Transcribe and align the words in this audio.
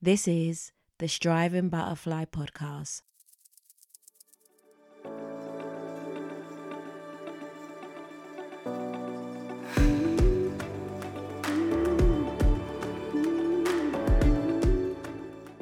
This 0.00 0.28
is 0.28 0.70
the 0.98 1.08
Striving 1.08 1.70
Butterfly 1.70 2.26
Podcast. 2.26 3.02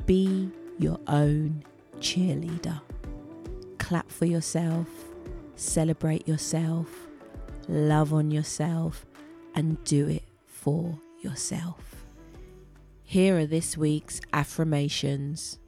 Be 0.04 0.50
your 0.78 1.00
own 1.06 1.64
cheerleader. 2.00 2.82
Clap 3.78 4.10
for 4.10 4.26
yourself, 4.26 4.86
celebrate 5.54 6.28
yourself, 6.28 7.08
love 7.68 8.12
on 8.12 8.30
yourself, 8.30 9.06
and 9.54 9.82
do 9.84 10.06
it 10.08 10.24
for 10.44 11.00
yourself. 11.22 12.05
Here 13.08 13.38
are 13.38 13.46
this 13.46 13.76
week's 13.76 14.20
affirmations 14.32 15.60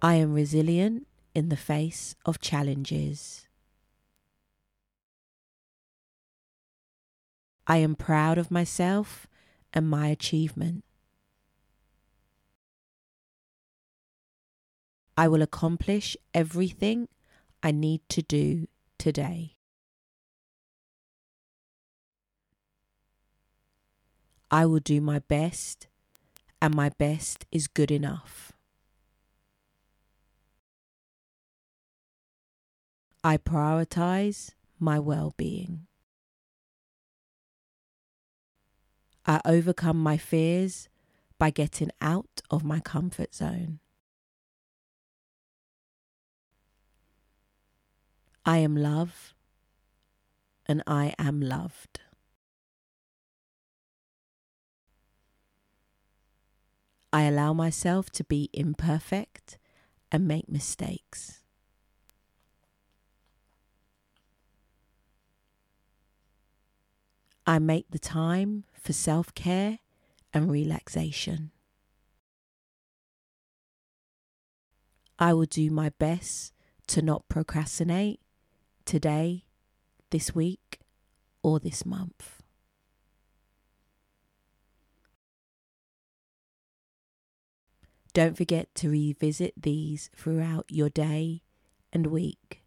I 0.00 0.14
am 0.14 0.32
resilient 0.32 1.06
in 1.34 1.50
the 1.50 1.56
face 1.56 2.16
of 2.24 2.40
challenges. 2.40 3.46
I 7.66 7.76
am 7.76 7.94
proud 7.94 8.38
of 8.38 8.50
myself 8.50 9.26
and 9.74 9.86
my 9.90 10.06
achievement. 10.08 10.82
I 15.14 15.28
will 15.28 15.42
accomplish 15.42 16.16
everything 16.32 17.08
I 17.62 17.70
need 17.70 18.00
to 18.08 18.22
do 18.22 18.66
today. 18.96 19.58
I 24.50 24.64
will 24.64 24.80
do 24.80 25.02
my 25.02 25.18
best, 25.18 25.88
and 26.60 26.74
my 26.74 26.90
best 26.90 27.46
is 27.52 27.68
good 27.68 27.90
enough. 27.90 28.52
I 33.22 33.36
prioritize 33.36 34.52
my 34.78 34.98
well 34.98 35.34
being. 35.36 35.86
I 39.26 39.40
overcome 39.44 39.98
my 39.98 40.16
fears 40.16 40.88
by 41.38 41.50
getting 41.50 41.90
out 42.00 42.40
of 42.50 42.64
my 42.64 42.80
comfort 42.80 43.34
zone. 43.34 43.80
I 48.46 48.58
am 48.58 48.74
love 48.76 49.34
and 50.64 50.82
I 50.86 51.14
am 51.18 51.40
loved. 51.42 52.00
I 57.12 57.22
allow 57.22 57.52
myself 57.52 58.10
to 58.10 58.24
be 58.24 58.50
imperfect 58.52 59.58
and 60.12 60.28
make 60.28 60.48
mistakes. 60.48 61.40
I 67.46 67.58
make 67.58 67.90
the 67.90 67.98
time 67.98 68.64
for 68.74 68.92
self 68.92 69.34
care 69.34 69.78
and 70.34 70.50
relaxation. 70.50 71.50
I 75.18 75.32
will 75.32 75.46
do 75.46 75.70
my 75.70 75.88
best 75.98 76.52
to 76.88 77.02
not 77.02 77.28
procrastinate 77.28 78.20
today, 78.84 79.44
this 80.10 80.34
week, 80.34 80.80
or 81.42 81.58
this 81.58 81.86
month. 81.86 82.42
Don't 88.12 88.36
forget 88.36 88.74
to 88.76 88.90
revisit 88.90 89.54
these 89.60 90.10
throughout 90.16 90.66
your 90.68 90.88
day 90.88 91.42
and 91.92 92.06
week. 92.06 92.62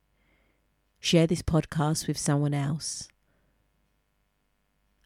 Share 1.00 1.28
this 1.28 1.42
podcast 1.42 2.08
with 2.08 2.18
someone 2.18 2.54
else. 2.54 3.08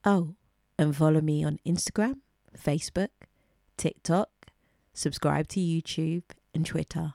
Oh, 0.03 0.35
and 0.77 0.95
follow 0.95 1.21
me 1.21 1.43
on 1.43 1.59
Instagram, 1.65 2.17
Facebook, 2.57 3.09
TikTok, 3.77 4.29
subscribe 4.93 5.47
to 5.49 5.59
YouTube 5.59 6.23
and 6.53 6.65
Twitter. 6.65 7.13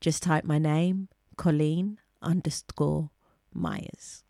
Just 0.00 0.22
type 0.22 0.44
my 0.44 0.58
name, 0.58 1.08
Coleen 1.36 1.96
underscore 2.22 3.10
Myers. 3.52 4.24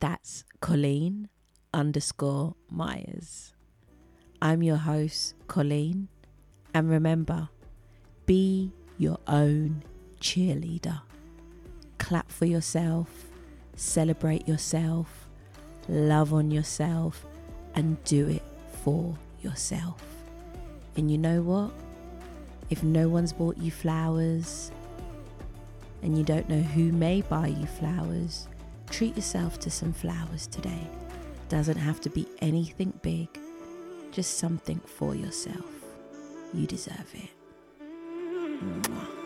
That's 0.00 0.44
Coleen 0.60 1.26
underscore 1.72 2.54
Myers. 2.70 3.52
I'm 4.42 4.62
your 4.62 4.76
host, 4.76 5.34
Coleen, 5.46 6.08
and 6.74 6.90
remember, 6.90 7.48
be 8.26 8.72
your 8.98 9.18
own 9.28 9.82
cheerleader. 10.20 11.00
Clap 11.98 12.30
for 12.30 12.46
yourself, 12.46 13.08
celebrate 13.76 14.46
yourself, 14.48 15.28
love 15.88 16.34
on 16.34 16.50
yourself, 16.50 17.24
and 17.74 18.02
do 18.04 18.28
it 18.28 18.42
for 18.82 19.16
yourself. 19.40 20.02
And 20.96 21.10
you 21.10 21.16
know 21.16 21.42
what? 21.42 21.72
If 22.70 22.82
no 22.82 23.08
one's 23.08 23.32
bought 23.32 23.56
you 23.58 23.70
flowers, 23.70 24.72
and 26.02 26.18
you 26.18 26.24
don't 26.24 26.48
know 26.48 26.60
who 26.60 26.92
may 26.92 27.22
buy 27.22 27.46
you 27.46 27.66
flowers, 27.66 28.48
treat 28.90 29.16
yourself 29.16 29.58
to 29.60 29.70
some 29.70 29.92
flowers 29.92 30.46
today. 30.46 30.86
Doesn't 31.48 31.78
have 31.78 32.00
to 32.02 32.10
be 32.10 32.26
anything 32.40 32.92
big, 33.02 33.28
just 34.10 34.38
something 34.38 34.80
for 34.80 35.14
yourself. 35.14 35.83
You 36.54 36.68
deserve 36.68 37.12
it. 37.14 37.30
Mwah. 38.62 39.23